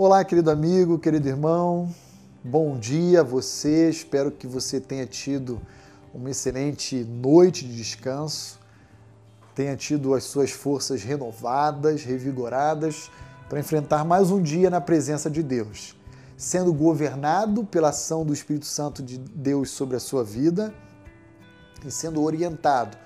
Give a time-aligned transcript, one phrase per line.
[0.00, 1.92] Olá, querido amigo, querido irmão,
[2.44, 3.90] bom dia a você.
[3.90, 5.60] Espero que você tenha tido
[6.14, 8.60] uma excelente noite de descanso,
[9.56, 13.10] tenha tido as suas forças renovadas, revigoradas
[13.48, 15.96] para enfrentar mais um dia na presença de Deus,
[16.36, 20.72] sendo governado pela ação do Espírito Santo de Deus sobre a sua vida
[21.84, 22.96] e sendo orientado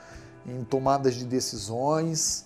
[0.44, 2.44] em tomadas de decisões,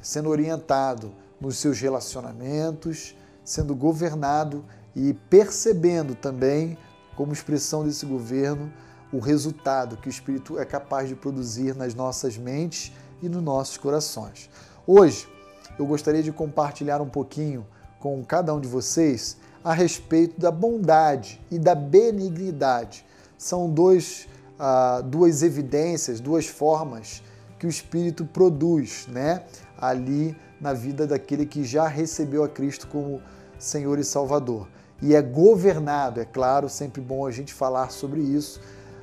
[0.00, 3.16] sendo orientado nos seus relacionamentos,
[3.50, 4.64] sendo governado
[4.94, 6.78] e percebendo também,
[7.16, 8.72] como expressão desse governo,
[9.12, 13.76] o resultado que o Espírito é capaz de produzir nas nossas mentes e nos nossos
[13.76, 14.48] corações.
[14.86, 15.28] Hoje,
[15.76, 17.66] eu gostaria de compartilhar um pouquinho
[17.98, 23.04] com cada um de vocês a respeito da bondade e da benignidade.
[23.36, 24.28] São dois,
[24.60, 27.20] ah, duas evidências, duas formas
[27.58, 29.42] que o Espírito produz né,
[29.76, 33.20] ali na vida daquele que já recebeu a Cristo como
[33.60, 34.66] Senhor e Salvador.
[35.02, 38.60] E é governado, é claro, sempre bom a gente falar sobre isso,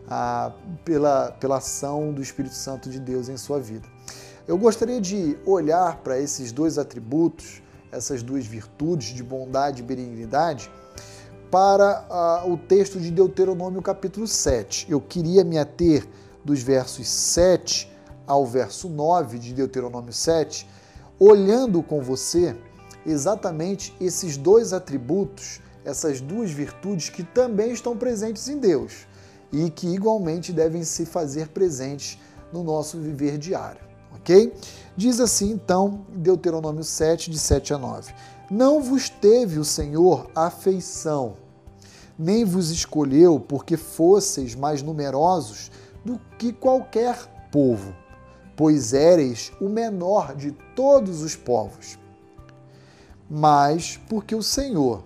[0.09, 0.51] ah,
[0.83, 3.87] pela, pela ação do Espírito Santo de Deus em sua vida.
[4.47, 10.71] Eu gostaria de olhar para esses dois atributos, essas duas virtudes de bondade e benignidade,
[11.51, 14.87] para ah, o texto de Deuteronômio capítulo 7.
[14.89, 16.05] Eu queria me ater
[16.43, 17.91] dos versos 7
[18.25, 20.67] ao verso 9 de Deuteronômio 7,
[21.19, 22.55] olhando com você
[23.07, 29.07] exatamente esses dois atributos, essas duas virtudes que também estão presentes em Deus
[29.51, 32.19] e que igualmente devem se fazer presentes
[32.51, 33.79] no nosso viver diário,
[34.13, 34.53] ok?
[34.95, 38.13] Diz assim então, Deuteronômio 7, de 7 a 9:
[38.51, 41.37] Não vos teve o Senhor afeição,
[42.19, 45.71] nem vos escolheu porque fosseis mais numerosos
[46.03, 47.15] do que qualquer
[47.51, 47.95] povo,
[48.55, 51.97] pois éreis o menor de todos os povos.
[53.29, 55.03] Mas porque o Senhor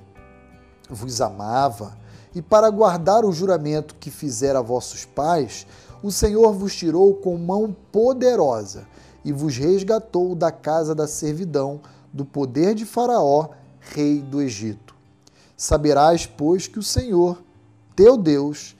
[0.89, 1.97] vos amava,
[2.33, 5.67] e para guardar o juramento que fizera a vossos pais,
[6.01, 8.87] o Senhor vos tirou com mão poderosa
[9.23, 11.81] e vos resgatou da casa da servidão,
[12.11, 13.49] do poder de Faraó,
[13.79, 14.95] rei do Egito.
[15.55, 17.41] Saberás, pois, que o Senhor,
[17.95, 18.75] teu Deus,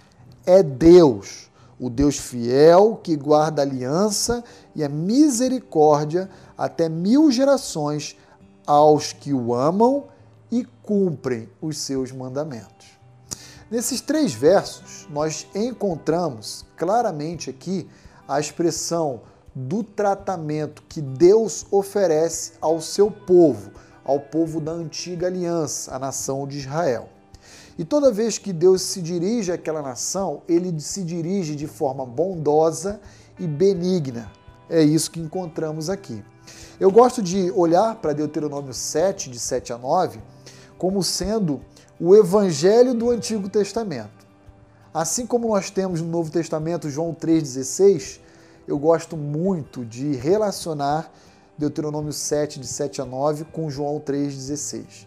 [0.46, 1.50] é Deus,
[1.80, 4.44] o Deus fiel que guarda a aliança
[4.76, 8.16] e a misericórdia até mil gerações
[8.66, 10.06] aos que o amam
[10.52, 12.88] e cumprem os seus mandamentos.
[13.70, 17.88] Nesses três versos, nós encontramos claramente aqui
[18.28, 19.22] a expressão
[19.56, 23.72] do tratamento que Deus oferece ao seu povo,
[24.04, 27.10] ao povo da antiga aliança, a nação de Israel.
[27.78, 33.00] E toda vez que Deus se dirige àquela nação, ele se dirige de forma bondosa
[33.40, 34.32] e benigna.
[34.70, 36.24] É isso que encontramos aqui.
[36.82, 40.20] Eu gosto de olhar para Deuteronômio 7, de 7 a 9,
[40.80, 41.62] como sendo
[42.00, 44.26] o evangelho do Antigo Testamento.
[44.92, 48.20] Assim como nós temos no Novo Testamento João 3,16,
[48.68, 51.12] eu gosto muito de relacionar
[51.56, 55.06] Deuteronômio 7, de 7 a 9, com João 3,16.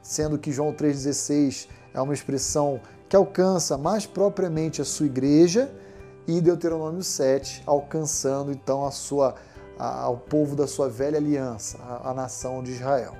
[0.00, 5.68] Sendo que João 3,16 é uma expressão que alcança mais propriamente a sua igreja,
[6.28, 9.34] e Deuteronômio 7 alcançando então a sua,
[9.78, 13.14] ao povo da sua velha aliança, a, nação de Israel.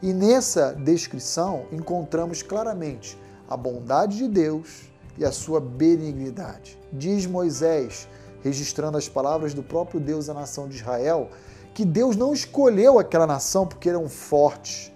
[0.00, 6.78] E nessa descrição encontramos claramente a bondade de Deus e a sua benignidade.
[6.92, 8.08] Diz Moisés,
[8.42, 11.28] registrando as palavras do próprio Deus à nação de Israel,
[11.74, 14.92] que Deus não escolheu aquela nação porque eram fortes,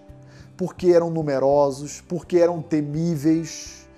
[0.57, 3.89] porque eram numerosos, porque eram temíveis,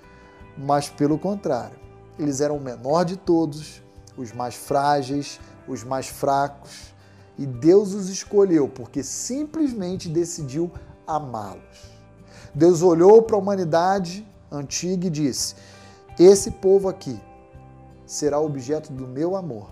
[0.57, 1.77] mas pelo contrário,
[2.17, 3.83] eles eram o menor de todos,
[4.17, 6.94] os mais frágeis, os mais fracos,
[7.37, 10.71] e Deus os escolheu porque simplesmente decidiu
[11.05, 11.95] amá-los.
[12.53, 15.55] Deus olhou para a humanidade antiga e disse:
[16.17, 17.19] Esse povo aqui
[18.05, 19.71] será objeto do meu amor.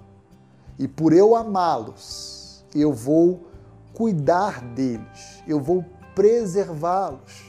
[0.78, 3.48] E por eu amá-los, eu vou
[3.94, 5.86] cuidar deles, eu vou
[6.16, 7.44] preservá-los,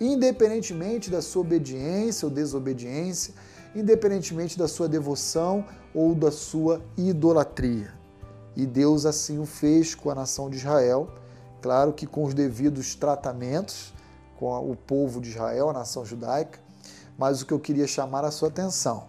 [0.00, 3.34] independentemente da sua obediência ou desobediência,
[3.74, 7.92] independentemente da sua devoção ou da sua idolatria.
[8.56, 11.08] E Deus assim o fez com a nação de Israel
[11.66, 13.92] Claro que com os devidos tratamentos
[14.38, 16.60] com o povo de Israel, a nação judaica,
[17.18, 19.08] mas o que eu queria chamar a sua atenção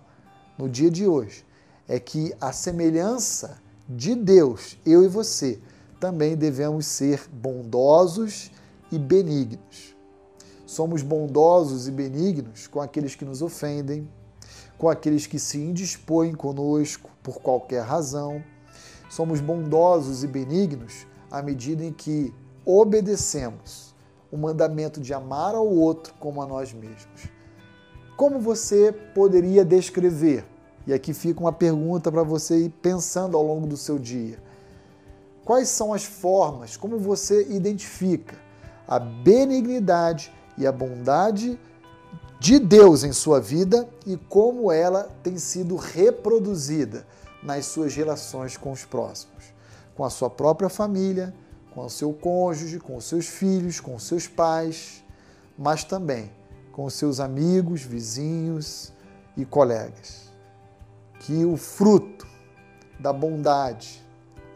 [0.57, 1.45] no dia de hoje
[1.87, 5.59] é que a semelhança de Deus, eu e você,
[5.99, 8.49] também devemos ser bondosos
[8.91, 9.95] e benignos.
[10.65, 14.09] Somos bondosos e benignos com aqueles que nos ofendem,
[14.79, 18.41] com aqueles que se indispõem conosco por qualquer razão.
[19.09, 22.33] Somos bondosos e benignos à medida em que
[22.65, 23.95] obedecemos
[24.31, 27.29] o mandamento de amar ao outro como a nós mesmos.
[28.17, 30.45] Como você poderia descrever?
[30.85, 34.41] E aqui fica uma pergunta para você ir pensando ao longo do seu dia.
[35.45, 38.35] Quais são as formas, como você identifica
[38.87, 41.59] a benignidade e a bondade
[42.39, 47.05] de Deus em sua vida e como ela tem sido reproduzida
[47.47, 49.45] nas suas relações com os próximos,
[49.95, 51.33] com a sua própria família,
[51.73, 55.03] com o seu cônjuge, com os seus filhos, com os seus pais,
[55.57, 56.29] mas também
[56.73, 58.91] com os seus amigos, vizinhos
[59.37, 60.29] e colegas.
[61.21, 62.27] Que o fruto
[62.99, 64.05] da bondade,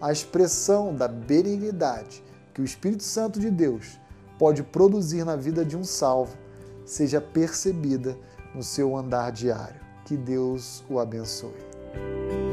[0.02, 2.22] a expressão da benignidade
[2.54, 4.00] que o Espírito Santo de Deus
[4.38, 6.38] pode produzir na vida de um salvo
[6.86, 8.18] seja percebida
[8.54, 9.80] no seu andar diário.
[10.06, 12.51] Que Deus o abençoe.